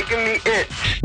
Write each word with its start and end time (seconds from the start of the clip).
making 0.00 0.24
me 0.24 0.34
itch. 0.46 1.00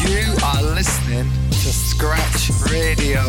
You 0.00 0.36
are 0.44 0.62
listening 0.62 1.30
to 1.50 1.72
Scratch 1.72 2.50
Radio. 2.70 3.22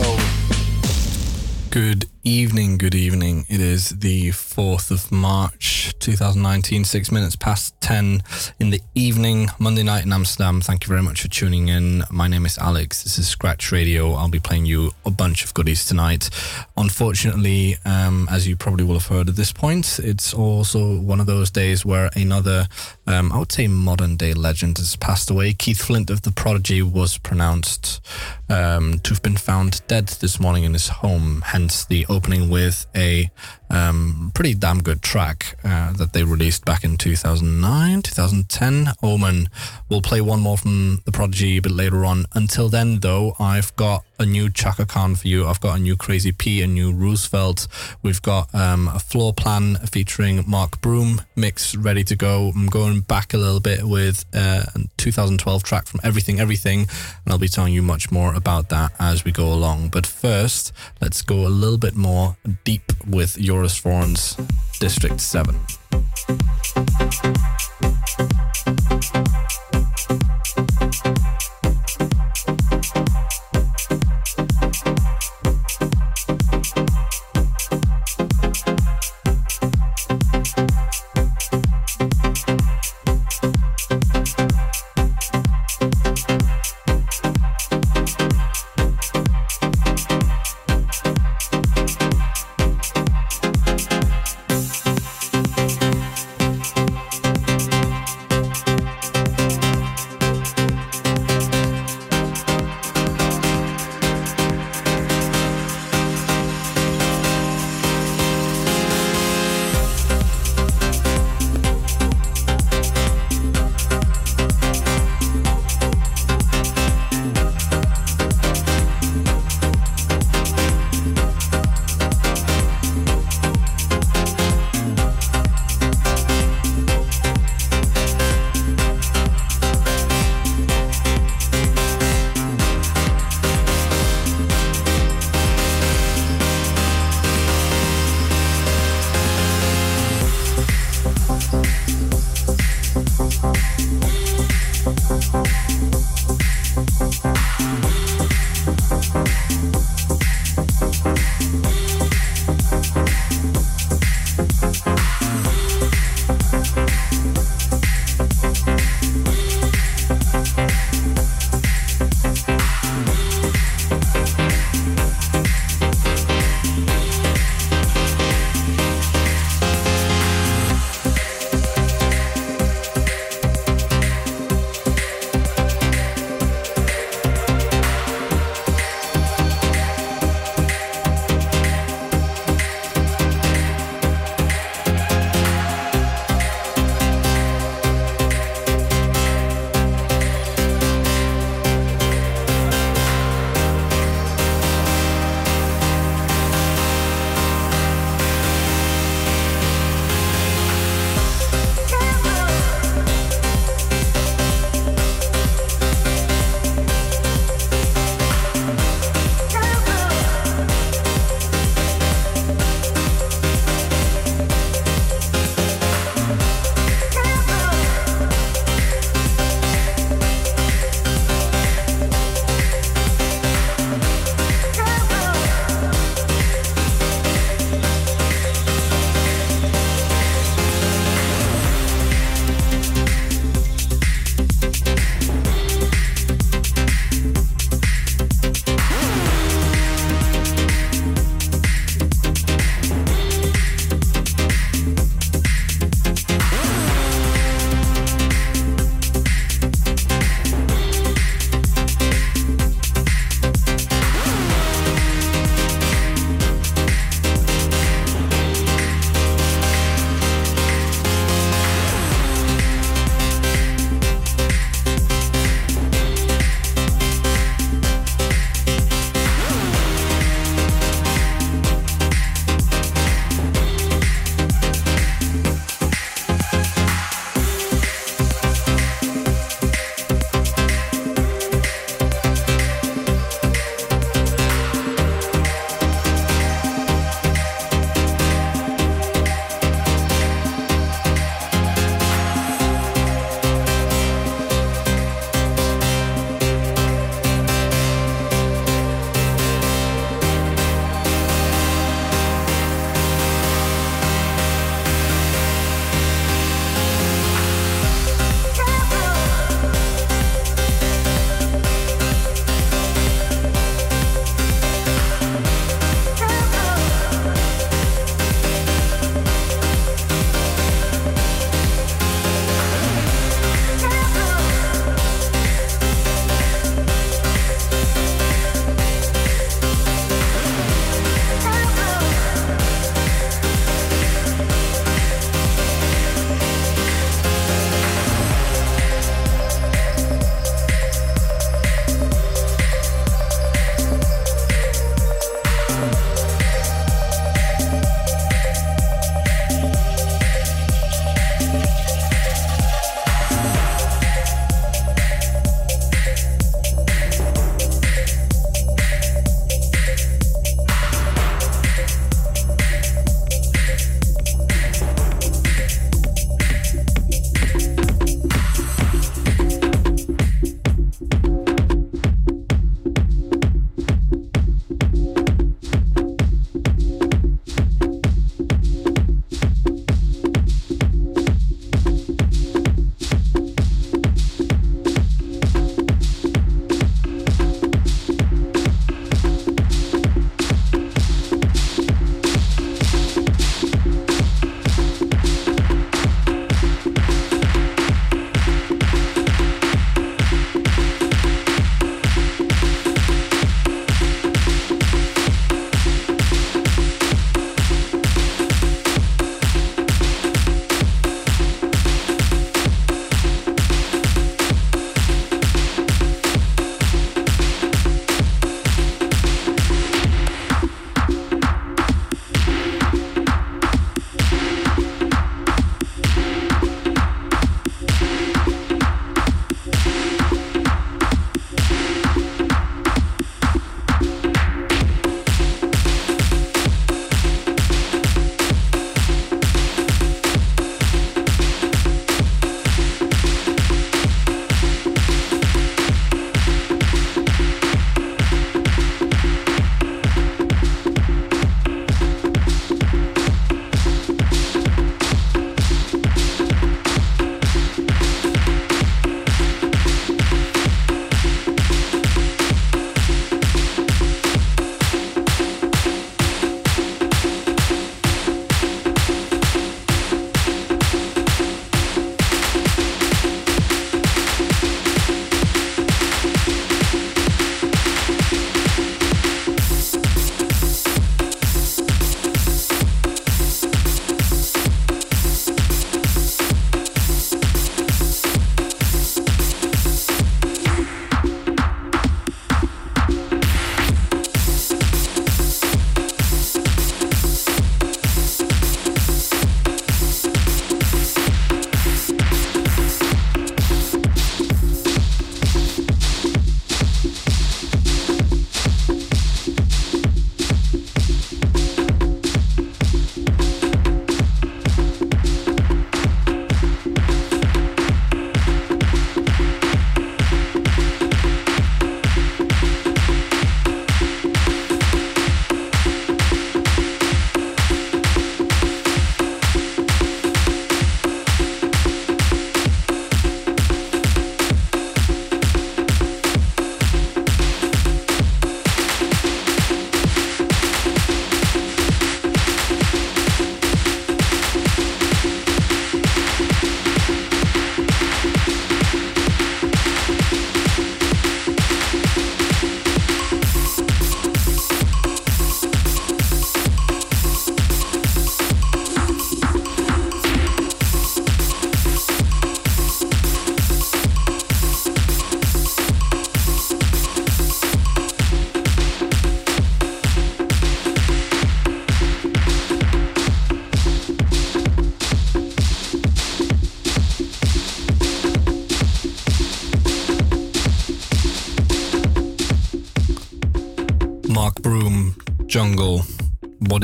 Good 1.72 2.06
evening, 2.24 2.78
good 2.78 2.94
evening. 2.94 3.46
It 3.50 3.60
is 3.60 3.90
the 3.90 4.30
4th 4.30 4.92
of 4.92 5.12
March 5.12 5.73
2019, 5.92 6.86
six 6.86 7.12
minutes 7.12 7.36
past 7.36 7.80
10 7.82 8.24
in 8.60 8.70
the 8.70 8.82
evening, 8.96 9.50
Monday 9.60 9.84
night 9.84 10.06
in 10.06 10.14
Amsterdam. 10.14 10.62
Thank 10.62 10.84
you 10.84 10.88
very 10.88 11.02
much 11.02 11.22
for 11.22 11.28
tuning 11.28 11.68
in. 11.68 12.04
My 12.10 12.28
name 12.28 12.46
is 12.46 12.58
Alex. 12.58 13.04
This 13.04 13.18
is 13.20 13.28
Scratch 13.28 13.72
Radio. 13.72 14.14
I'll 14.14 14.30
be 14.30 14.40
playing 14.40 14.66
you 14.66 14.92
a 15.06 15.12
bunch 15.12 15.44
of 15.44 15.54
goodies 15.54 15.86
tonight. 15.86 16.30
Unfortunately, 16.78 17.78
um, 17.86 18.28
as 18.32 18.48
you 18.48 18.56
probably 18.56 18.86
will 18.86 19.00
have 19.00 19.08
heard 19.08 19.30
at 19.30 19.36
this 19.36 19.52
point, 19.52 20.00
it's 20.00 20.34
also 20.34 21.00
one 21.00 21.20
of 21.20 21.26
those 21.26 21.52
days 21.52 21.86
where 21.86 22.10
another, 22.16 22.68
um, 23.08 23.32
I 23.32 23.40
would 23.40 23.52
say, 23.52 23.68
modern 23.68 24.16
day 24.16 24.34
legend 24.34 24.78
has 24.78 24.96
passed 24.96 25.30
away. 25.30 25.54
Keith 25.54 25.82
Flint 25.82 26.10
of 26.10 26.22
The 26.22 26.32
Prodigy 26.32 26.82
was 26.82 27.18
pronounced 27.18 28.02
um, 28.50 29.00
to 29.00 29.10
have 29.12 29.22
been 29.22 29.38
found 29.38 29.82
dead 29.88 30.08
this 30.08 30.40
morning 30.40 30.64
in 30.64 30.74
his 30.74 30.88
home, 30.88 31.44
hence 31.46 31.86
the 31.86 32.06
opening 32.08 32.50
with 32.50 32.86
a 32.96 33.30
um, 33.74 34.32
pretty 34.36 34.54
damn 34.54 34.82
good 34.82 35.02
track 35.02 35.58
uh, 35.64 35.92
that 35.94 36.14
they 36.14 36.24
released 36.24 36.64
back 36.64 36.84
in 36.84 36.96
2009, 36.96 38.02
2010. 38.04 38.94
Omen. 39.02 39.50
We'll 39.90 40.02
play 40.02 40.22
one 40.22 40.42
more 40.42 40.58
from 40.58 41.02
The 41.06 41.12
Prodigy 41.12 41.58
a 41.58 41.62
bit 41.62 41.72
later 41.72 42.06
on. 42.06 42.26
Until 42.34 42.70
then, 42.70 43.00
though, 43.00 43.36
I've 43.40 43.76
got 43.76 44.06
a 44.20 44.26
new 44.26 44.50
Chaka 44.50 44.86
Khan 44.86 45.16
for 45.16 45.28
you. 45.28 45.48
I've 45.48 45.60
got 45.60 45.78
a 45.78 45.82
new 45.82 45.96
Crazy 45.96 46.32
P, 46.32 46.62
a 46.62 46.68
new 46.68 46.94
Roosevelt. 46.94 47.68
We've 48.02 48.22
got 48.22 48.54
um, 48.54 48.88
a 48.88 49.00
floor 49.00 49.34
plan 49.34 49.76
featuring 49.76 50.44
Mark 50.48 50.80
Broom 50.82 51.22
mix 51.36 51.76
ready 51.76 52.04
to 52.06 52.16
go. 52.16 52.52
I'm 52.56 52.68
going 52.68 53.02
back 53.02 53.34
a 53.34 53.38
little 53.38 53.60
bit 53.60 53.84
with 53.84 54.26
uh, 54.34 54.66
a 54.76 54.80
2012 54.98 55.64
track 55.64 55.88
from 55.88 56.00
Everything 56.04 56.40
Everything, 56.40 56.82
and 56.82 57.34
I'll 57.34 57.38
be 57.38 57.48
telling 57.48 57.74
you 57.74 57.82
much 57.82 58.12
more 58.12 58.34
about 58.34 58.70
that 58.70 58.92
as 59.00 59.26
we 59.26 59.32
go 59.32 59.52
along. 59.52 59.90
But 59.90 60.06
first, 60.06 60.72
let's 61.02 61.22
go 61.22 61.46
a 61.46 61.50
little 61.50 61.78
bit 61.78 61.96
more 61.96 62.38
deep 62.64 62.94
with 63.08 63.38
Joris 63.64 63.80
Voorn's 63.80 64.36
District 64.82 65.22
7. 65.22 65.56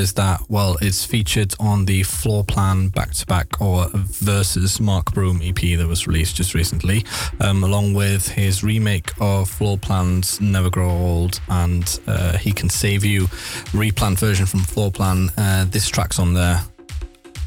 Is 0.09 0.13
that? 0.15 0.41
Well, 0.49 0.75
it's 0.81 1.05
featured 1.05 1.53
on 1.59 1.85
the 1.85 2.01
Floor 2.01 2.43
Plan 2.43 2.87
back 2.87 3.11
to 3.13 3.27
back 3.27 3.61
or 3.61 3.89
versus 3.93 4.79
Mark 4.79 5.13
Broom 5.13 5.39
EP 5.43 5.77
that 5.77 5.85
was 5.87 6.07
released 6.07 6.35
just 6.35 6.55
recently, 6.55 7.05
um, 7.39 7.63
along 7.63 7.93
with 7.93 8.27
his 8.27 8.63
remake 8.63 9.11
of 9.21 9.47
Floor 9.47 9.77
Plan's 9.77 10.41
Never 10.41 10.71
Grow 10.71 10.89
Old 10.89 11.39
and 11.49 11.99
uh, 12.07 12.39
He 12.39 12.51
Can 12.51 12.69
Save 12.69 13.05
You, 13.05 13.27
replant 13.71 14.17
version 14.17 14.47
from 14.47 14.61
Floor 14.61 14.89
Plan. 14.89 15.29
Uh, 15.37 15.65
this 15.69 15.87
track's 15.87 16.17
on 16.17 16.33
there. 16.33 16.59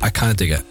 I 0.00 0.11
kind 0.11 0.31
of 0.31 0.37
dig 0.37 0.52
it. 0.52 0.64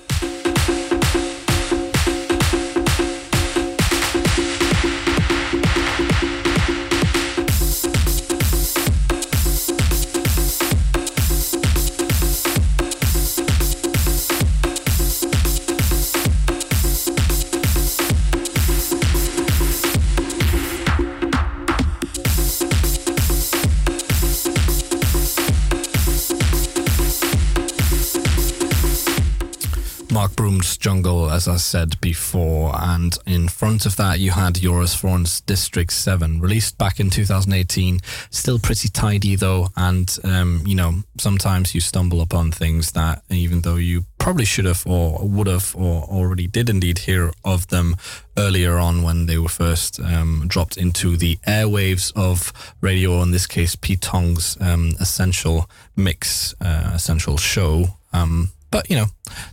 Jungle, 30.41 31.29
as 31.29 31.47
I 31.47 31.57
said 31.57 32.01
before, 32.01 32.71
and 32.75 33.15
in 33.27 33.47
front 33.47 33.85
of 33.85 33.95
that 33.97 34.19
you 34.19 34.31
had 34.31 34.55
Joris 34.55 34.95
Voorn's 34.95 35.41
District 35.41 35.93
7, 35.93 36.41
released 36.41 36.79
back 36.79 36.99
in 36.99 37.11
2018. 37.11 37.99
Still 38.31 38.57
pretty 38.57 38.89
tidy 38.89 39.35
though, 39.35 39.67
and 39.77 40.17
um, 40.23 40.63
you 40.65 40.73
know, 40.73 41.03
sometimes 41.19 41.75
you 41.75 41.81
stumble 41.81 42.21
upon 42.21 42.51
things 42.51 42.93
that 42.93 43.21
even 43.29 43.61
though 43.61 43.75
you 43.75 44.05
probably 44.17 44.45
should 44.45 44.65
have 44.65 44.83
or 44.87 45.19
would 45.27 45.45
have 45.45 45.75
or 45.75 46.05
already 46.05 46.47
did 46.47 46.71
indeed 46.71 46.97
hear 46.97 47.31
of 47.45 47.67
them 47.67 47.95
earlier 48.35 48.79
on 48.79 49.03
when 49.03 49.27
they 49.27 49.37
were 49.37 49.47
first 49.47 49.99
um, 49.99 50.45
dropped 50.47 50.75
into 50.75 51.17
the 51.17 51.35
airwaves 51.47 52.11
of 52.15 52.51
radio, 52.81 53.21
in 53.21 53.29
this 53.29 53.45
case, 53.45 53.75
Pete 53.75 54.01
Tong's 54.01 54.57
um, 54.59 54.93
Essential 54.99 55.69
Mix, 55.95 56.55
uh, 56.61 56.93
Essential 56.95 57.37
Show. 57.37 57.85
Um, 58.11 58.49
but, 58.71 58.89
you 58.89 58.95
know, 58.95 59.07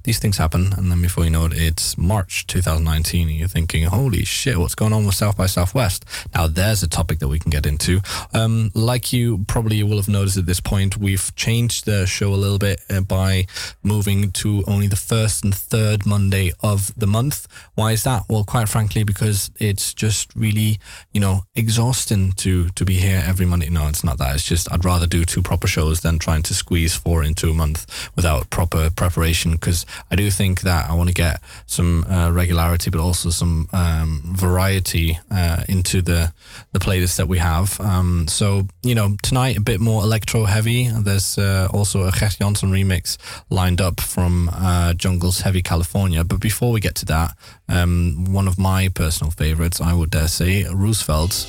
these 0.05 0.19
things 0.19 0.39
happen. 0.39 0.73
And 0.77 0.91
then 0.91 1.03
before 1.03 1.25
you 1.25 1.31
know 1.31 1.47
it, 1.47 1.53
it's 1.55 1.99
March 1.99 2.47
2019 2.47 3.29
and 3.29 3.37
you're 3.37 3.49
thinking, 3.49 3.85
holy 3.85 4.25
shit, 4.25 4.59
what's 4.59 4.75
going 4.75 4.93
on 4.93 5.05
with 5.05 5.17
South 5.17 5.37
by 5.37 5.47
Southwest? 5.47 6.05
Now, 6.35 6.47
there's 6.47 6.83
a 6.83 6.89
topic 6.89 7.19
that 7.19 7.29
we 7.29 7.39
can 7.39 7.51
get 7.51 7.67
into. 7.67 8.01
Um, 8.33 8.71
like 8.75 9.13
you 9.13 9.45
probably 9.49 9.83
will 9.83 9.97
have 9.97 10.09
noticed 10.09 10.37
at 10.37 10.47
this 10.47 10.61
point, 10.61 10.97
we've 10.97 11.35
changed 11.35 11.85
the 11.85 12.07
show 12.07 12.33
a 12.33 12.37
little 12.37 12.59
bit 12.59 12.81
uh, 12.89 13.01
by 13.01 13.47
moving 13.83 14.31
to 14.33 14.63
only 14.67 14.87
the 14.87 14.97
first 14.97 15.45
and 15.45 15.55
third 15.55 16.07
Monday 16.07 16.53
of 16.61 16.95
the 16.97 17.07
month. 17.07 17.49
Why 17.75 17.93
is 17.93 18.05
that? 18.05 18.25
Well, 18.29 18.45
quite 18.45 18.69
frankly, 18.69 19.03
because 19.03 19.51
it's 19.59 19.95
just 19.95 20.35
really, 20.37 20.79
you 21.13 21.21
know, 21.21 21.43
exhausting 21.57 22.33
to, 22.33 22.69
to 22.71 22.85
be 22.85 22.95
here 22.95 23.23
every 23.27 23.47
Monday. 23.47 23.69
No, 23.69 23.89
it's 23.89 24.05
not 24.05 24.19
that. 24.19 24.37
It's 24.37 24.45
just 24.45 24.71
I'd 24.73 24.85
rather 24.85 25.07
do 25.07 25.25
two 25.25 25.43
proper 25.43 25.67
shows 25.67 26.01
than 26.01 26.19
trying 26.21 26.43
to 26.45 26.55
squeeze 26.55 26.95
four 26.95 27.25
into 27.25 27.51
a 27.51 27.55
month 27.55 28.11
without 28.15 28.51
proper 28.51 28.91
preparation 28.91 29.08
because 29.53 29.87
I 30.11 30.17
do 30.17 30.31
think 30.31 30.63
that 30.63 30.89
I 30.91 30.95
want 30.95 31.09
to 31.09 31.15
get 31.15 31.41
some 31.67 32.05
uh, 32.05 32.31
regularity, 32.31 32.91
but 32.91 33.01
also 33.01 33.31
some 33.31 33.69
um, 33.73 34.23
variety 34.25 35.19
uh, 35.31 35.65
into 35.69 36.03
the 36.03 36.33
the 36.73 36.79
playlist 36.79 37.17
that 37.17 37.29
we 37.29 37.39
have. 37.39 37.81
Um, 37.81 38.27
so 38.29 38.67
you 38.83 38.95
know, 38.95 39.17
tonight 39.23 39.57
a 39.57 39.61
bit 39.61 39.81
more 39.81 40.03
electro 40.03 40.45
heavy. 40.45 40.89
There's 40.89 41.39
uh, 41.39 41.69
also 41.73 42.07
a 42.07 42.13
Gerd 42.13 42.37
Janson 42.39 42.71
remix 42.71 43.17
lined 43.51 43.81
up 43.81 44.01
from 44.01 44.51
uh, 44.53 44.95
Jungle's 44.95 45.41
Heavy 45.41 45.63
California. 45.63 46.25
But 46.25 46.41
before 46.41 46.73
we 46.73 46.81
get 46.81 46.95
to 46.97 47.07
that, 47.07 47.37
um, 47.69 48.27
one 48.33 48.49
of 48.49 48.59
my 48.59 48.89
personal 48.89 49.31
favorites, 49.31 49.81
I 49.81 49.93
would 49.93 50.11
dare 50.11 50.29
say, 50.29 50.65
Roosevelt 50.65 51.47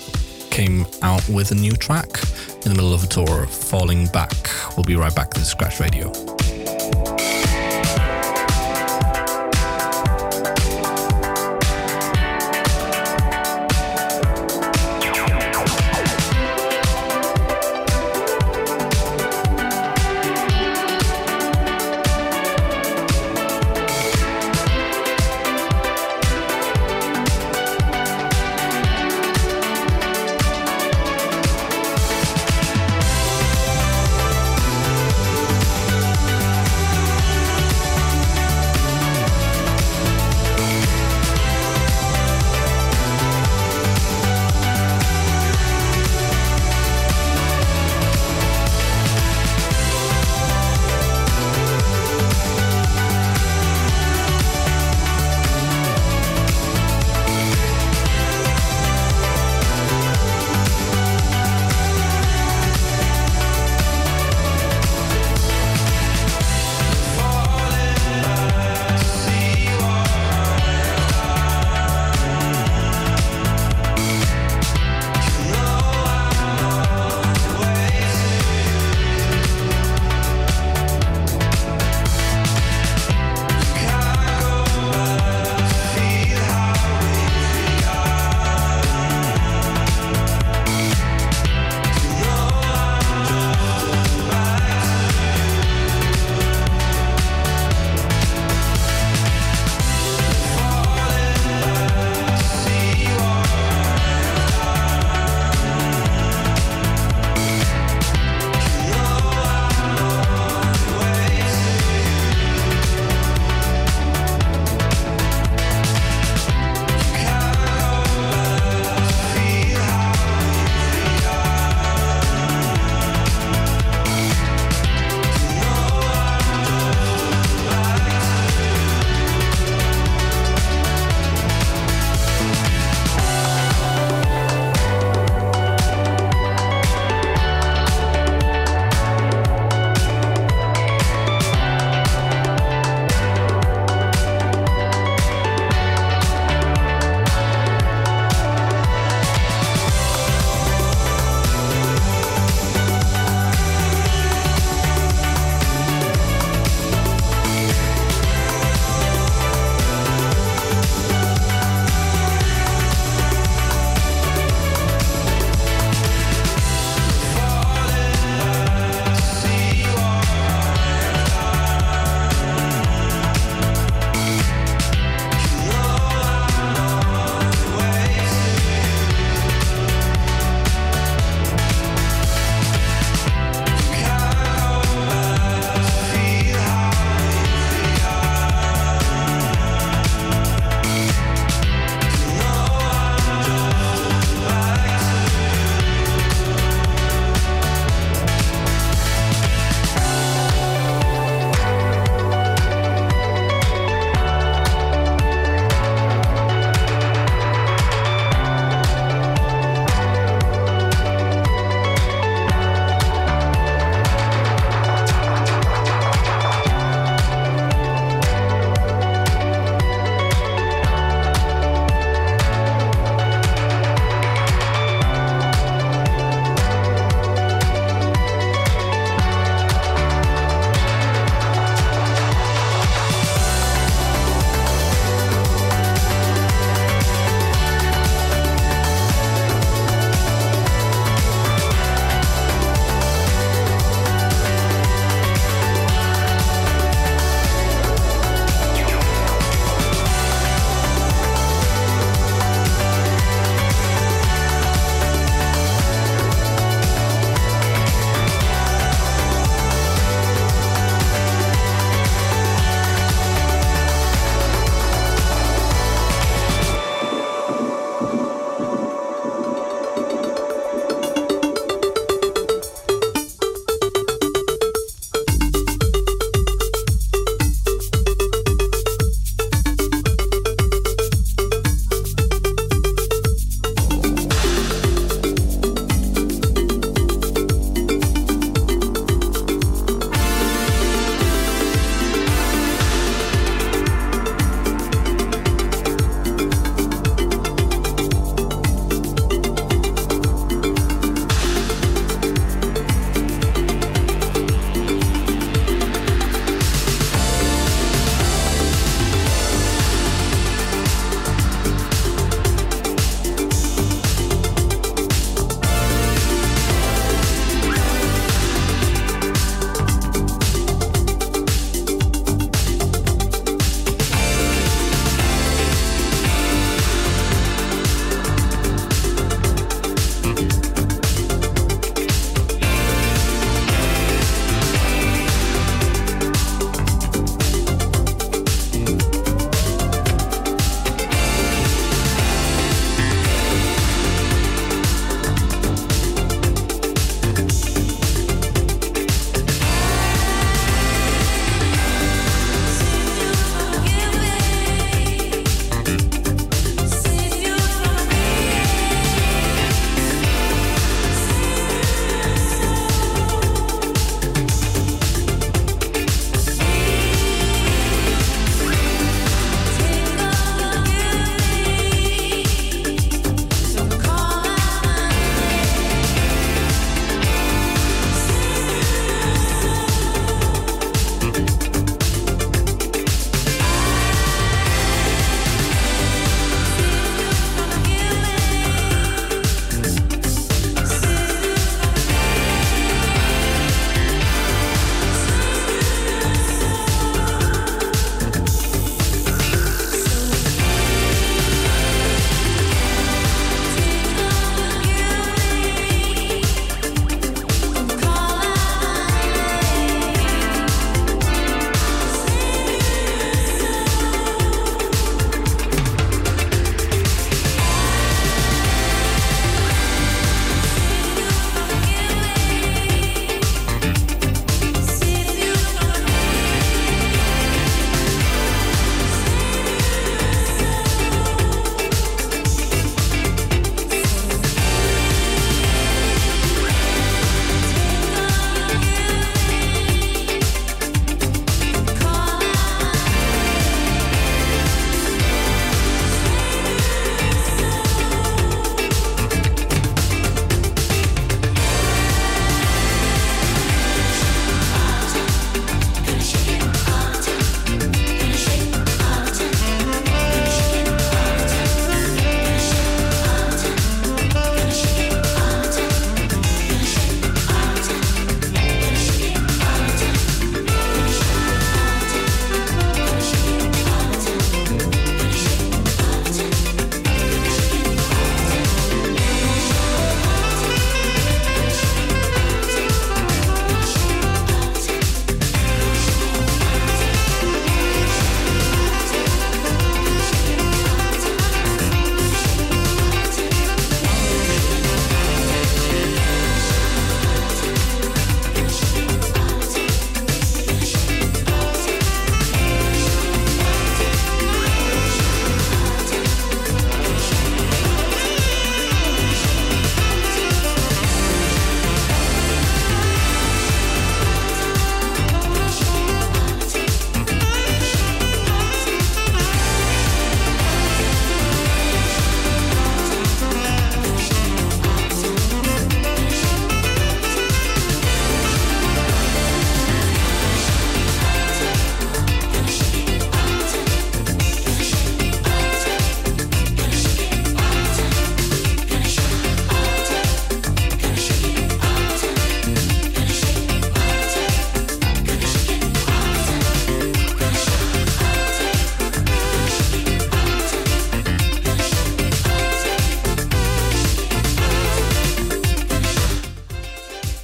came 0.51 0.85
out 1.01 1.27
with 1.29 1.51
a 1.51 1.55
new 1.55 1.73
track 1.73 2.09
in 2.65 2.69
the 2.71 2.75
middle 2.75 2.93
of 2.93 3.03
a 3.03 3.07
tour, 3.07 3.45
Falling 3.47 4.07
Back. 4.07 4.31
We'll 4.75 4.83
be 4.83 4.95
right 4.95 5.15
back 5.15 5.29
to 5.31 5.39
the 5.39 5.45
Scratch 5.45 5.79
Radio. 5.79 6.11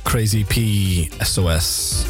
Crazy 0.06 0.46
P 0.46 1.10
SOS. 1.22 2.06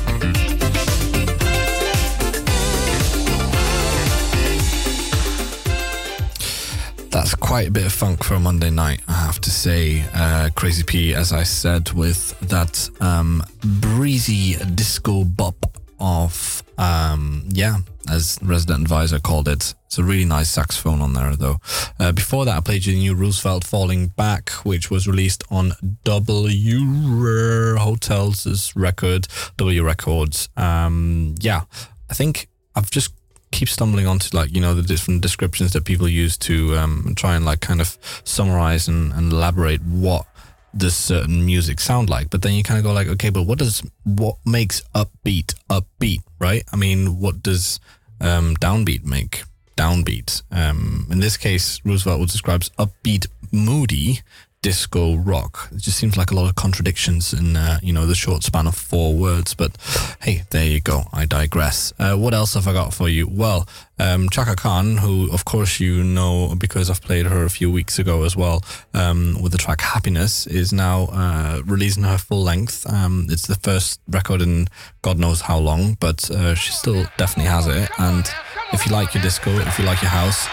That's 7.09 7.33
quite 7.33 7.69
a 7.69 7.71
bit 7.71 7.85
of 7.85 7.93
funk 7.93 8.23
for 8.23 8.35
a 8.35 8.39
Monday 8.39 8.69
night, 8.69 9.01
I 9.07 9.13
have 9.13 9.39
to 9.41 9.49
say. 9.49 10.03
Uh, 10.13 10.49
Crazy 10.53 10.83
P, 10.83 11.15
as 11.15 11.31
I 11.31 11.43
said, 11.43 11.91
with 11.93 12.37
that 12.41 12.89
um, 12.99 13.41
breezy 13.61 14.57
disco 14.75 15.23
bop 15.23 15.55
of, 15.99 16.61
um, 16.77 17.45
yeah, 17.47 17.77
as 18.09 18.37
Resident 18.41 18.81
Advisor 18.81 19.19
called 19.19 19.47
it. 19.47 19.73
It's 19.85 19.97
a 19.97 20.03
really 20.03 20.25
nice 20.25 20.49
saxophone 20.49 21.01
on 21.01 21.13
there, 21.13 21.35
though. 21.35 21.57
Uh, 21.99 22.11
before 22.11 22.45
that, 22.45 22.57
I 22.57 22.61
played 22.61 22.85
you 22.85 22.93
the 22.93 22.99
new 22.99 23.15
Roosevelt 23.15 23.63
Falling 23.63 24.07
Back, 24.07 24.49
which 24.63 24.91
was 24.91 25.07
released 25.07 25.43
on 25.49 25.73
W 26.03 27.77
Hotels' 27.77 28.75
record, 28.75 29.27
W 29.57 29.83
Records. 29.83 30.49
Um, 30.57 31.35
yeah, 31.39 31.61
I 32.09 32.13
think 32.13 32.49
I've 32.75 32.91
just 32.91 33.13
keep 33.51 33.69
stumbling 33.69 34.05
onto 34.05 34.35
like 34.35 34.53
you 34.53 34.59
know 34.59 34.73
the 34.73 34.81
different 34.81 35.21
descriptions 35.21 35.71
that 35.71 35.85
people 35.85 36.09
use 36.09 36.37
to 36.37 36.75
um, 36.75 37.13
try 37.15 37.35
and 37.35 37.45
like 37.45 37.61
kind 37.61 37.79
of 37.79 37.97
summarize 38.25 38.87
and, 38.87 39.13
and 39.13 39.31
elaborate 39.31 39.81
what 39.83 40.25
this 40.75 40.95
certain 40.95 41.45
music 41.45 41.79
sound 41.79 42.09
like 42.09 42.29
but 42.29 42.41
then 42.41 42.53
you 42.53 42.61
kind 42.61 42.77
of 42.77 42.83
go 42.83 42.91
like 42.91 43.07
okay 43.07 43.29
but 43.29 43.43
what 43.43 43.57
does 43.57 43.81
what 44.03 44.35
makes 44.45 44.81
upbeat 44.93 45.55
upbeat 45.69 46.19
right 46.39 46.63
i 46.73 46.75
mean 46.75 47.19
what 47.19 47.41
does 47.41 47.79
um, 48.21 48.55
downbeat 48.57 49.03
make 49.03 49.43
downbeat 49.77 50.41
um, 50.51 51.07
in 51.09 51.19
this 51.19 51.37
case 51.37 51.81
roosevelt 51.83 52.29
describes 52.29 52.69
upbeat 52.77 53.27
moody 53.51 54.19
disco 54.65 55.15
rock. 55.15 55.69
It 55.71 55.83
just 55.83 55.99
seems 55.99 56.17
like 56.17 56.31
a 56.31 56.33
lot 56.33 56.49
of 56.49 56.55
contradictions 56.55 57.33
in 57.33 57.55
uh, 57.55 57.77
you 57.83 57.93
know 57.93 58.07
the 58.07 58.15
short 58.15 58.41
span 58.41 58.65
of 58.65 58.75
four 58.75 59.13
words. 59.13 59.53
But 59.53 59.77
hey, 60.21 60.41
there 60.49 60.65
you 60.65 60.81
go. 60.81 61.03
I 61.13 61.27
digress. 61.27 61.93
Uh, 61.99 62.15
what 62.15 62.33
else 62.33 62.55
have 62.55 62.67
I 62.67 62.73
got 62.73 62.91
for 62.91 63.07
you? 63.07 63.27
Well, 63.27 63.67
um, 63.99 64.29
Chaka 64.29 64.55
Khan, 64.55 64.97
who 64.97 65.31
of 65.31 65.45
course 65.45 65.79
you 65.79 66.03
know 66.03 66.55
because 66.57 66.89
I've 66.89 67.01
played 67.01 67.25
her 67.25 67.43
a 67.43 67.49
few 67.49 67.71
weeks 67.71 67.99
ago 67.99 68.23
as 68.23 68.35
well 68.35 68.63
um, 68.93 69.37
with 69.41 69.51
the 69.51 69.57
track 69.57 69.81
Happiness, 69.81 70.47
is 70.47 70.73
now 70.73 71.07
uh, 71.11 71.61
releasing 71.65 72.03
her 72.03 72.17
full 72.17 72.43
length. 72.43 72.85
Um, 72.91 73.27
it's 73.29 73.47
the 73.47 73.55
first 73.55 73.99
record 74.07 74.41
in 74.41 74.67
God 75.01 75.19
knows 75.19 75.41
how 75.41 75.57
long, 75.57 75.97
but 75.99 76.29
uh, 76.31 76.55
she 76.55 76.71
still 76.71 77.05
definitely 77.17 77.49
has 77.49 77.67
it. 77.67 77.89
And 77.99 78.29
if 78.73 78.85
you 78.85 78.91
like 78.91 79.13
your 79.13 79.23
disco, 79.23 79.51
if 79.51 79.79
you 79.79 79.85
like 79.85 80.01
your 80.01 80.11
house, 80.11 80.47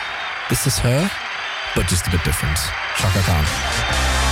this 0.48 0.66
is 0.66 0.78
her, 0.78 1.10
but 1.74 1.86
just 1.86 2.06
a 2.06 2.10
bit 2.10 2.24
different. 2.24 2.58
Chaka 2.96 3.20
Khan. 3.20 4.31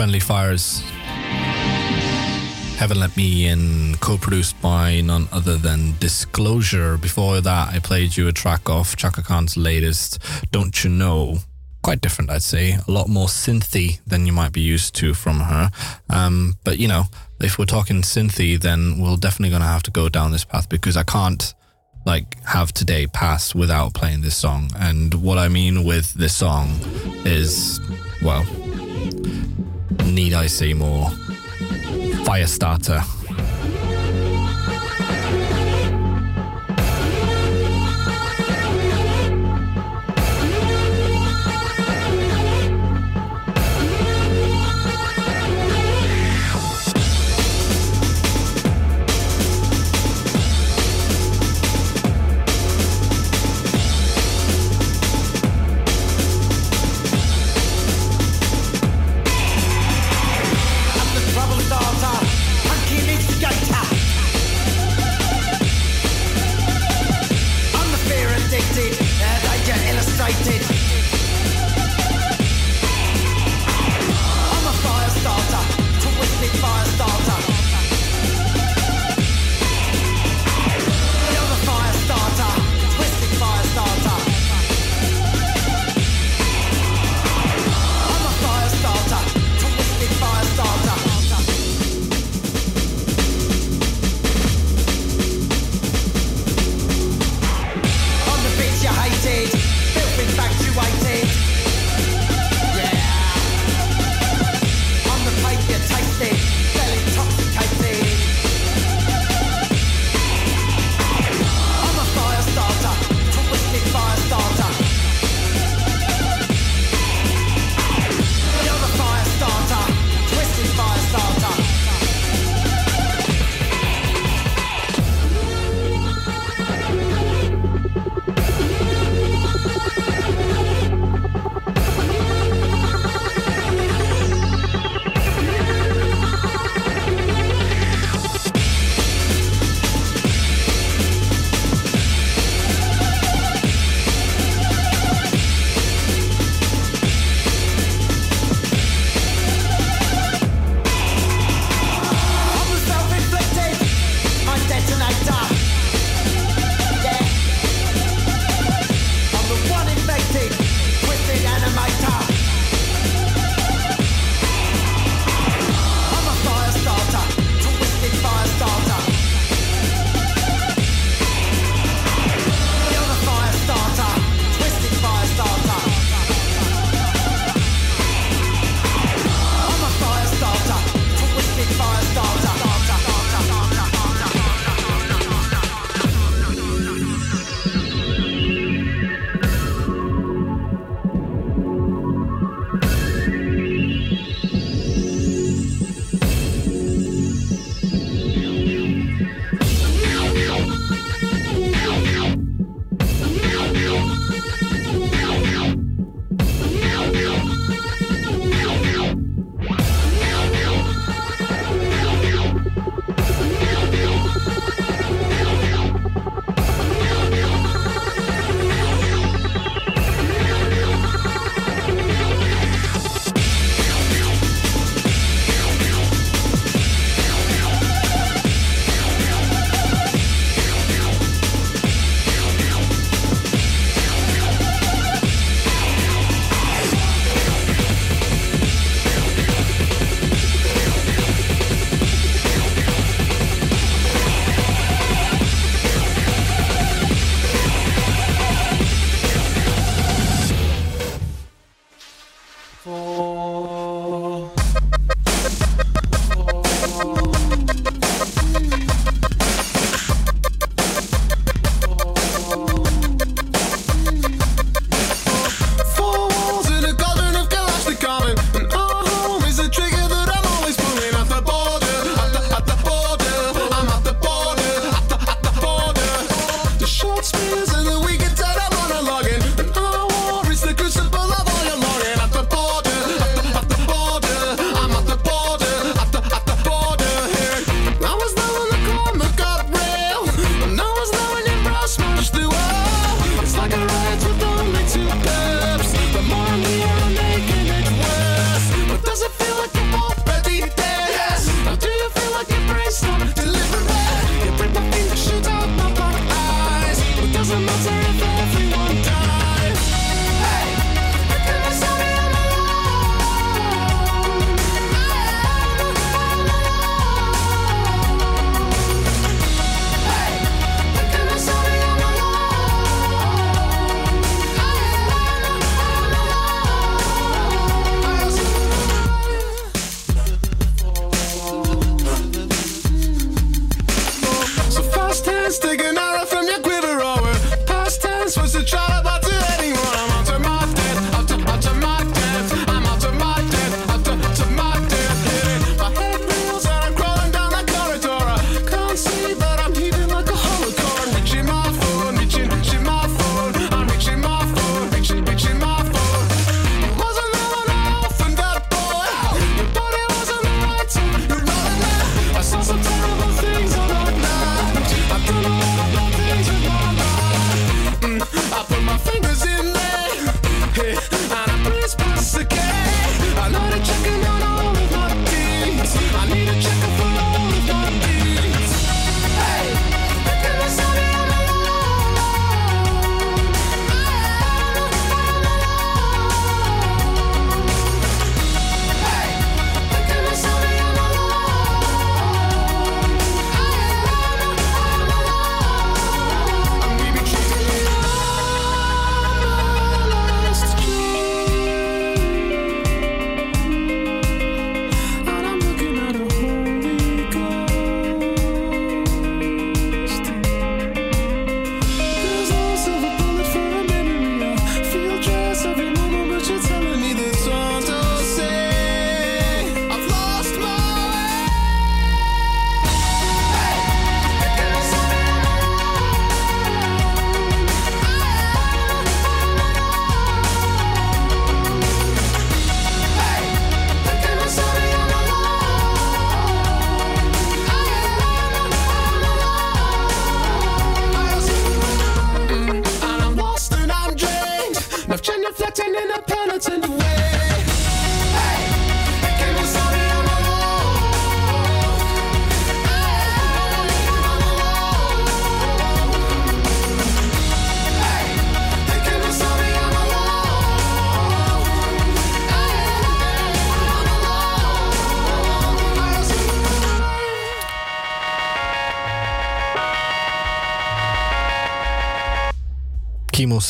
Friendly 0.00 0.18
Fires. 0.18 0.80
Heaven 2.78 2.98
Let 2.98 3.14
Me 3.18 3.48
In, 3.48 3.96
co 4.00 4.16
produced 4.16 4.58
by 4.62 5.02
none 5.02 5.28
other 5.30 5.58
than 5.58 5.92
Disclosure. 5.98 6.96
Before 6.96 7.42
that, 7.42 7.74
I 7.74 7.80
played 7.80 8.16
you 8.16 8.26
a 8.26 8.32
track 8.32 8.70
off 8.70 8.96
Chaka 8.96 9.22
Khan's 9.22 9.58
latest, 9.58 10.18
Don't 10.52 10.82
You 10.82 10.88
Know. 10.88 11.40
Quite 11.82 12.00
different, 12.00 12.30
I'd 12.30 12.42
say. 12.42 12.78
A 12.88 12.90
lot 12.90 13.10
more 13.10 13.26
synthy 13.26 14.00
than 14.06 14.24
you 14.24 14.32
might 14.32 14.52
be 14.52 14.62
used 14.62 14.94
to 14.94 15.12
from 15.12 15.40
her. 15.40 15.70
Um, 16.08 16.54
but, 16.64 16.78
you 16.78 16.88
know, 16.88 17.02
if 17.38 17.58
we're 17.58 17.66
talking 17.66 18.00
synthy, 18.00 18.58
then 18.58 19.02
we're 19.02 19.16
definitely 19.16 19.50
going 19.50 19.60
to 19.60 19.68
have 19.68 19.82
to 19.82 19.90
go 19.90 20.08
down 20.08 20.32
this 20.32 20.46
path 20.46 20.70
because 20.70 20.96
I 20.96 21.02
can't 21.02 21.52
like 22.06 22.42
have 22.44 22.72
today 22.72 23.06
pass 23.06 23.54
without 23.54 23.92
playing 23.92 24.22
this 24.22 24.34
song. 24.34 24.70
And 24.78 25.12
what 25.12 25.36
I 25.36 25.48
mean 25.48 25.84
with 25.84 26.14
this 26.14 26.34
song 26.34 26.70
is, 27.26 27.82
well, 28.22 28.46
need 30.06 30.34
I 30.34 30.46
say 30.46 30.74
more? 30.74 31.10
Firestarter. 32.24 33.19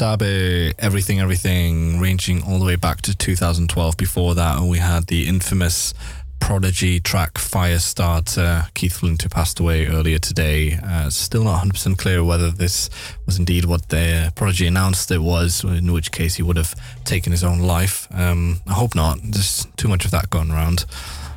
Sabe, 0.00 0.72
Everything, 0.78 1.20
Everything, 1.20 2.00
ranging 2.00 2.42
all 2.44 2.58
the 2.58 2.64
way 2.64 2.76
back 2.76 3.02
to 3.02 3.14
2012. 3.14 3.98
Before 3.98 4.34
that, 4.34 4.62
we 4.62 4.78
had 4.78 5.08
the 5.08 5.28
infamous 5.28 5.92
Prodigy 6.40 7.00
track 7.00 7.34
Firestarter. 7.34 8.72
Keith 8.72 8.94
Flint, 8.94 9.20
who 9.20 9.28
passed 9.28 9.60
away 9.60 9.88
earlier 9.88 10.18
today. 10.18 10.78
Uh, 10.82 11.10
still 11.10 11.44
not 11.44 11.62
100% 11.62 11.98
clear 11.98 12.24
whether 12.24 12.50
this 12.50 12.88
was 13.26 13.38
indeed 13.38 13.66
what 13.66 13.90
the 13.90 14.32
Prodigy 14.36 14.66
announced 14.66 15.10
it 15.10 15.20
was, 15.20 15.64
in 15.64 15.92
which 15.92 16.12
case 16.12 16.36
he 16.36 16.42
would 16.42 16.56
have 16.56 16.74
taken 17.04 17.30
his 17.30 17.44
own 17.44 17.58
life. 17.58 18.08
Um, 18.10 18.62
I 18.66 18.72
hope 18.72 18.94
not. 18.94 19.18
There's 19.22 19.66
too 19.76 19.88
much 19.88 20.06
of 20.06 20.12
that 20.12 20.30
going 20.30 20.50
around. 20.50 20.86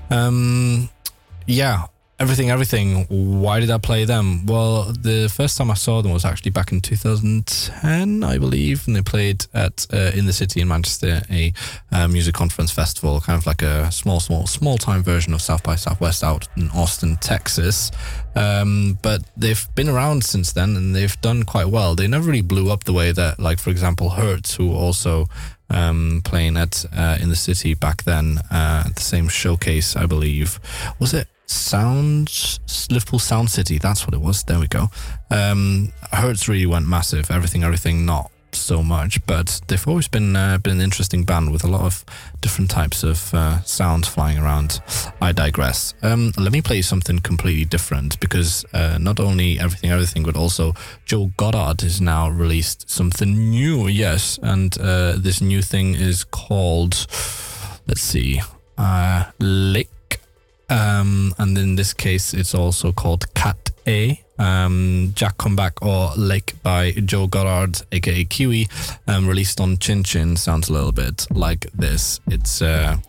Um, 0.09 0.88
yeah, 1.47 1.88
Everything, 2.20 2.51
everything. 2.51 3.05
Why 3.41 3.59
did 3.59 3.72
I 3.72 3.80
play 3.80 4.05
them? 4.05 4.45
Well, 4.45 4.84
the 4.84 5.28
first 5.36 5.57
time 5.57 5.72
I 5.72 5.74
saw 5.74 6.03
them 6.03 6.14
was 6.14 6.24
actually 6.24 6.51
back 6.51 6.72
in 6.72 6.80
2010, 6.80 8.24
I 8.24 8.38
believe, 8.38 8.86
and 8.86 8.95
they 8.95 9.01
played 9.01 9.47
at 9.51 9.88
uh, 9.91 10.11
in 10.14 10.28
the 10.28 10.32
city 10.32 10.61
in 10.61 10.68
Manchester 10.68 11.24
a 11.32 11.51
uh, 11.91 12.07
music 12.07 12.36
conference 12.36 12.72
festival, 12.72 13.20
kind 13.20 13.38
of 13.39 13.47
like 13.47 13.64
a 13.64 13.91
small, 13.91 14.20
small, 14.20 14.45
small 14.45 14.78
time 14.78 15.01
version 15.01 15.34
of 15.34 15.41
South 15.41 15.64
by 15.64 15.76
Southwest 15.76 16.24
out 16.24 16.47
in 16.55 16.70
Austin, 16.70 17.18
Texas. 17.18 17.91
Um, 18.36 18.99
but 19.01 19.24
they've 19.36 19.68
been 19.74 19.89
around 19.89 20.24
since 20.24 20.53
then, 20.53 20.78
and 20.78 20.95
they've 20.95 21.20
done 21.22 21.43
quite 21.43 21.70
well. 21.70 21.95
They 21.95 22.07
never 22.07 22.28
really 22.28 22.41
blew 22.41 22.72
up 22.72 22.84
the 22.84 22.93
way 22.93 23.11
that, 23.11 23.39
like 23.39 23.59
for 23.59 23.72
example, 23.72 24.11
Hurts, 24.11 24.53
who 24.53 24.72
also 24.72 25.26
um, 25.72 26.22
playing 26.24 26.57
at 26.57 26.86
uh, 26.95 27.18
in 27.20 27.30
the 27.30 27.36
city 27.36 27.74
back 27.74 28.03
then 28.03 28.38
uh, 28.51 28.84
at 28.86 28.95
the 28.95 29.01
same 29.01 29.28
showcase, 29.30 29.95
I 29.95 30.05
believe. 30.05 30.59
Was 30.99 31.16
it 31.16 31.28
Sound 31.54 32.60
Liverpool 32.89 33.20
Sound 33.20 33.49
City. 33.49 33.78
That's 33.78 34.06
what 34.06 34.14
it 34.14 34.22
was. 34.22 34.43
There 34.43 34.60
we 34.60 34.68
go. 34.68 34.89
Um, 35.30 35.91
Hurts 36.12 36.47
really 36.47 36.66
went 36.66 36.88
massive. 36.88 37.32
Everything, 37.32 37.64
everything, 37.64 38.06
not 38.06 38.32
so 38.56 38.84
much, 38.84 39.26
but 39.26 39.62
they've 39.68 39.88
always 39.88 40.08
been 40.08 40.36
uh, 40.36 40.58
been 40.58 40.74
an 40.74 40.82
interesting 40.82 41.24
band 41.24 41.51
with 41.51 41.64
a 41.64 41.68
lot 41.68 41.82
of 41.82 42.06
different 42.41 42.70
types 42.70 43.04
of 43.04 43.34
uh, 43.34 43.62
sounds 43.64 44.08
flying 44.08 44.38
around. 44.38 44.82
I 45.22 45.32
digress. 45.32 45.93
Um, 46.01 46.32
let 46.38 46.51
me 46.51 46.62
play 46.62 46.82
something 46.82 47.20
completely 47.20 47.66
different 47.66 48.20
because 48.20 48.66
uh, 48.74 48.97
not 48.99 49.20
only 49.20 49.60
everything, 49.60 49.89
everything, 49.89 50.24
but 50.24 50.36
also 50.36 50.74
Joe 51.06 51.32
Goddard 51.38 51.82
has 51.82 52.01
now 52.01 52.30
released 52.30 52.89
something 52.89 53.49
new. 53.49 53.88
Yes, 53.88 54.39
and 54.41 54.78
uh, 54.80 55.16
this 55.18 55.41
new 55.41 55.62
thing 55.62 55.95
is 55.95 56.24
called. 56.24 57.08
Let's 57.88 58.01
see. 58.01 58.41
Uh, 58.78 59.26
Lick 59.39 59.89
um, 60.70 61.34
and 61.38 61.57
in 61.57 61.76
this 61.76 61.93
case, 61.93 62.34
it's 62.34 62.55
also 62.55 62.91
called 62.91 63.34
Cat 63.34 63.72
A. 63.88 64.20
Um, 64.39 65.11
Jack 65.14 65.38
Comeback 65.38 65.82
or 65.86 66.09
Lake 66.18 66.55
by 66.64 66.91
Joe 66.91 67.28
Goddard, 67.28 67.82
aka 67.91 68.26
Kiwi, 68.26 68.68
um, 69.07 69.28
released 69.28 69.61
on 69.61 69.78
Chin 69.78 70.03
Chin. 70.03 70.36
Sounds 70.36 70.70
a 70.70 70.74
little 70.74 70.91
bit 70.91 71.28
like 71.32 71.68
this. 71.74 72.20
It's 72.28 72.61
a 72.61 72.99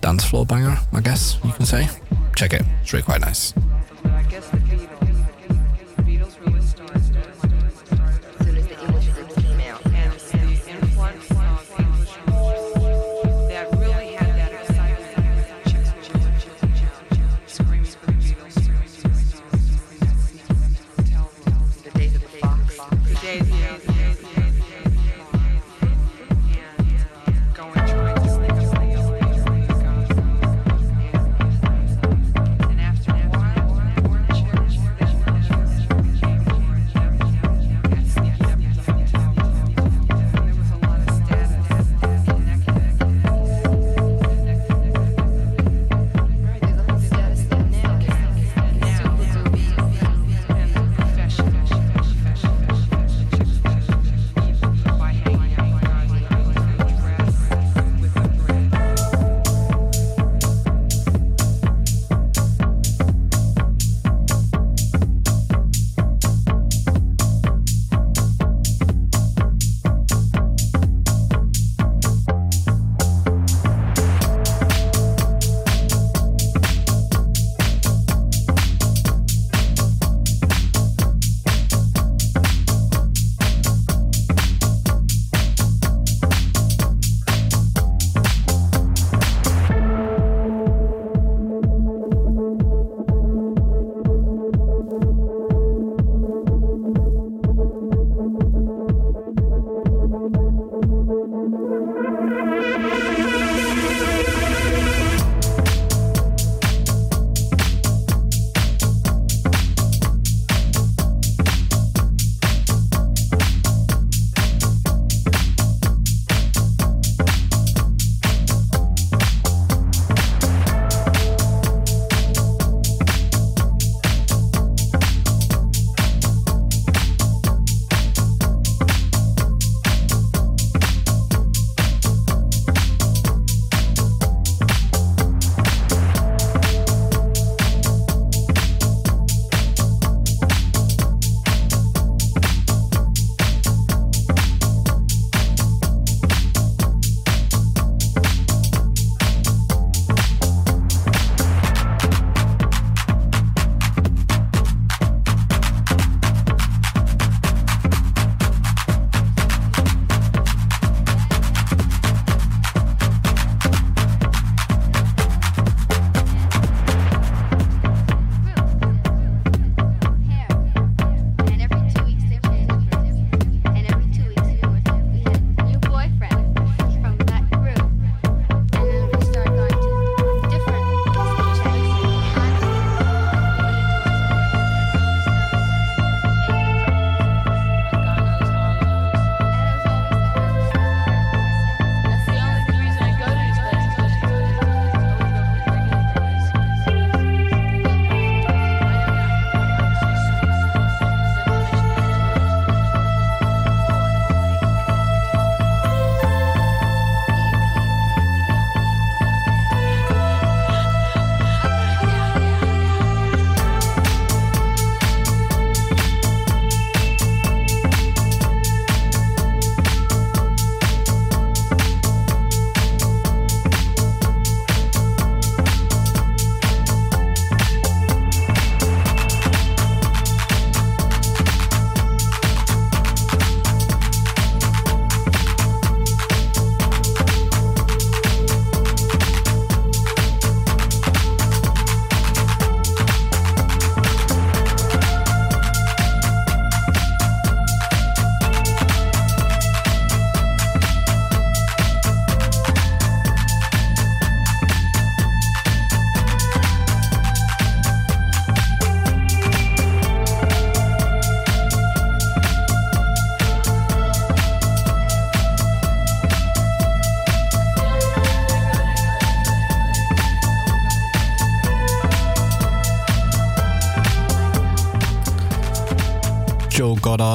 dance 0.00 0.24
floor 0.24 0.46
banger, 0.46 0.78
I 0.92 1.00
guess 1.00 1.38
you 1.44 1.52
can 1.52 1.66
say. 1.66 1.88
Check 2.36 2.52
it, 2.52 2.62
it's 2.80 2.92
really 2.92 3.02
quite 3.02 3.20
nice. 3.20 3.52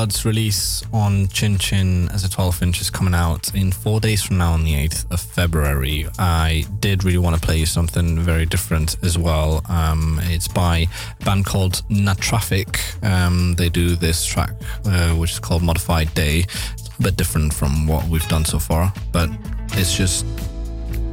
Goddard's 0.06 0.24
release 0.24 0.84
on 0.94 1.28
Chin 1.30 1.58
Chin 1.58 2.10
as 2.10 2.24
a 2.24 2.30
12 2.30 2.62
inch 2.62 2.80
is 2.80 2.92
coming 2.92 3.16
out 3.16 3.56
in 3.56 3.72
four 3.72 4.00
days 4.00 4.22
from 4.22 4.38
now 4.38 4.52
on 4.52 4.64
the 4.64 4.74
8th 4.74 5.12
of 5.12 5.20
February. 5.20 6.06
I 6.20 6.66
did 6.80 7.04
really 7.04 7.18
want 7.18 7.36
to 7.36 7.42
play 7.42 7.58
you 7.58 7.66
something 7.66 8.20
very 8.20 8.46
different 8.46 8.98
as 9.04 9.18
well. 9.18 9.64
Um, 9.68 10.20
it's 10.26 10.48
by 10.48 10.86
a 11.20 11.26
band 11.26 11.48
called 11.48 11.82
Natraffic. 11.90 13.04
Um, 13.04 13.56
they 13.56 13.68
do 13.68 13.96
this 13.96 14.24
track, 14.24 14.52
uh, 14.86 15.16
which 15.16 15.32
is 15.32 15.40
called 15.40 15.64
Modified 15.64 16.14
Day. 16.14 16.46
It's 16.74 16.88
a 17.00 17.02
bit 17.02 17.18
different 17.18 17.52
from 17.52 17.88
what 17.88 18.08
we've 18.08 18.28
done 18.28 18.46
so 18.46 18.60
far, 18.60 18.94
but 19.12 19.32
it's 19.72 19.98
just, 19.98 20.24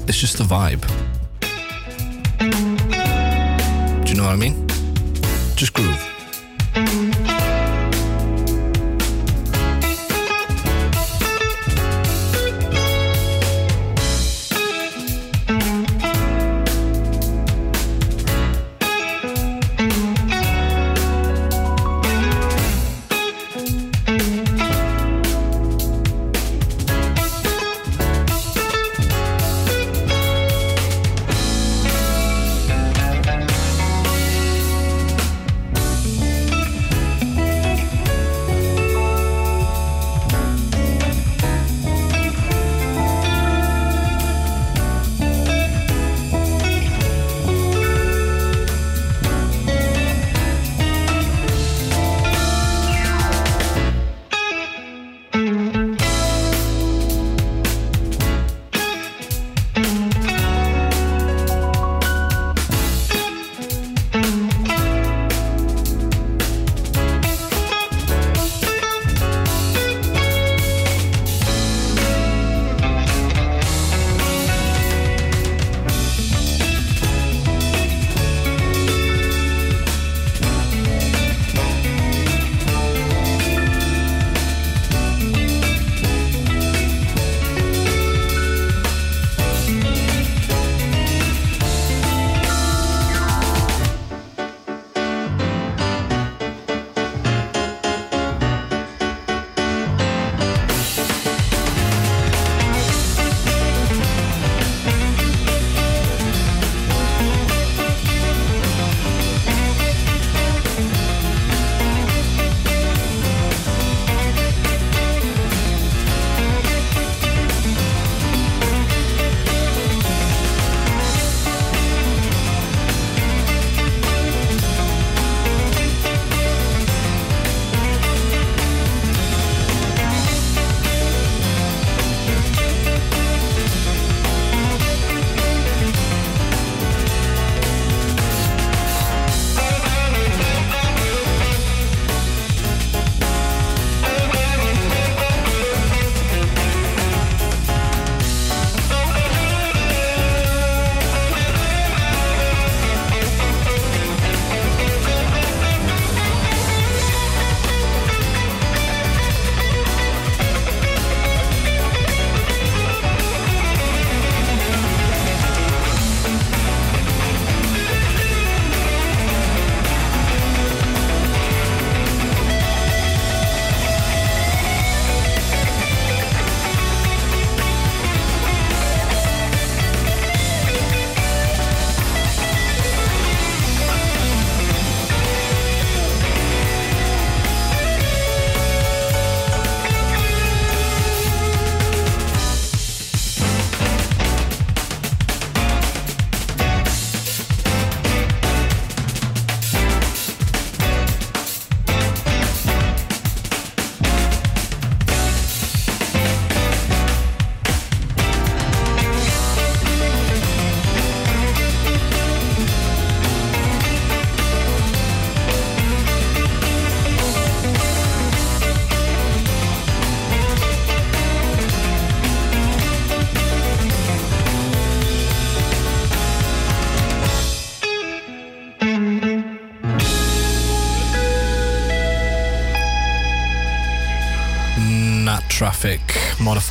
it's 0.07 0.21
just 0.21 0.37
the 0.37 0.45
vibe. 0.45 0.83
Do 4.05 4.11
you 4.11 4.19
know 4.19 4.25
what 4.25 4.35
I 4.35 4.37
mean? 4.37 4.69
Just 5.57 5.73
groove. 5.73 6.12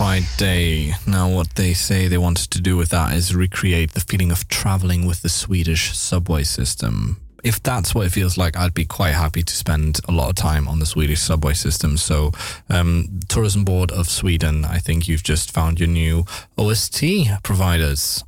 Day. 0.01 0.95
Now, 1.05 1.29
what 1.29 1.53
they 1.53 1.73
say 1.73 2.07
they 2.07 2.17
wanted 2.17 2.49
to 2.51 2.59
do 2.59 2.75
with 2.75 2.89
that 2.89 3.13
is 3.13 3.35
recreate 3.35 3.91
the 3.91 3.99
feeling 3.99 4.31
of 4.31 4.47
traveling 4.47 5.05
with 5.05 5.21
the 5.21 5.29
Swedish 5.29 5.95
subway 5.95 6.43
system. 6.43 7.21
If 7.43 7.61
that's 7.61 7.93
what 7.93 8.07
it 8.07 8.09
feels 8.09 8.35
like, 8.35 8.57
I'd 8.57 8.73
be 8.73 8.85
quite 8.85 9.11
happy 9.13 9.43
to 9.43 9.55
spend 9.55 9.99
a 10.09 10.11
lot 10.11 10.29
of 10.29 10.35
time 10.35 10.67
on 10.67 10.79
the 10.79 10.87
Swedish 10.87 11.21
subway 11.21 11.53
system. 11.53 11.97
So, 11.97 12.31
um, 12.67 13.19
Tourism 13.29 13.63
Board 13.63 13.91
of 13.91 14.09
Sweden, 14.09 14.65
I 14.65 14.79
think 14.79 15.07
you've 15.07 15.21
just 15.21 15.51
found 15.51 15.79
your 15.79 15.89
new 15.89 16.25
OST 16.57 17.03
providers 17.43 18.23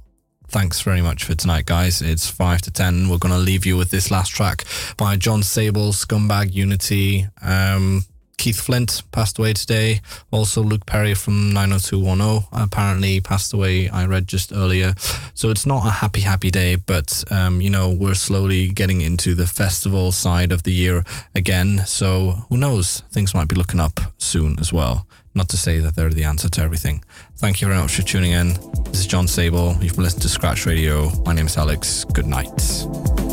thanks 0.49 0.81
very 0.81 1.01
much 1.01 1.23
for 1.23 1.33
tonight, 1.33 1.65
guys. 1.65 1.99
It's 1.99 2.29
five 2.29 2.61
to 2.61 2.69
ten. 2.69 3.09
We're 3.09 3.17
going 3.17 3.33
to 3.33 3.39
leave 3.39 3.65
you 3.65 3.75
with 3.75 3.89
this 3.89 4.11
last 4.11 4.29
track 4.29 4.65
by 4.97 5.15
John 5.15 5.41
Sable, 5.41 5.93
Scumbag 5.93 6.53
Unity. 6.53 7.25
Um, 7.41 8.05
Keith 8.37 8.59
Flint 8.59 9.03
passed 9.11 9.39
away 9.39 9.53
today. 9.53 10.01
Also, 10.31 10.61
Luke 10.61 10.85
Perry 10.85 11.13
from 11.13 11.53
90210 11.53 12.47
apparently 12.51 13.21
passed 13.21 13.53
away. 13.53 13.89
I 13.89 14.05
read 14.05 14.27
just 14.27 14.51
earlier. 14.51 14.93
So 15.33 15.49
it's 15.49 15.65
not 15.65 15.85
a 15.87 15.91
happy, 15.91 16.21
happy 16.21 16.51
day, 16.51 16.75
but, 16.75 17.23
um, 17.31 17.61
you 17.61 17.69
know, 17.69 17.89
we're 17.89 18.15
slowly 18.15 18.69
getting 18.69 19.01
into 19.01 19.33
the 19.35 19.47
festival 19.47 20.11
side 20.11 20.51
of 20.51 20.63
the 20.63 20.73
year 20.73 21.03
again. 21.35 21.83
So 21.85 22.45
who 22.49 22.57
knows? 22.57 23.01
Things 23.11 23.33
might 23.33 23.47
be 23.47 23.55
looking 23.55 23.79
up 23.79 23.99
soon 24.17 24.59
as 24.59 24.73
well. 24.73 25.07
Not 25.35 25.49
to 25.49 25.57
say 25.57 25.79
that 25.79 25.95
they're 25.95 26.09
the 26.09 26.25
answer 26.25 26.49
to 26.49 26.61
everything. 26.61 27.03
Thank 27.37 27.61
you 27.61 27.67
very 27.67 27.79
much 27.79 27.95
for 27.95 28.03
tuning 28.03 28.33
in. 28.33 28.49
This 28.91 28.99
is 28.99 29.07
John 29.07 29.27
Sable. 29.27 29.75
You've 29.81 29.95
been 29.95 30.03
listening 30.03 30.21
to 30.21 30.29
Scratch 30.29 30.65
Radio. 30.65 31.09
My 31.25 31.33
name 31.33 31.47
is 31.47 31.57
Alex. 31.57 32.05
Good 32.05 32.27
night. 32.27 33.32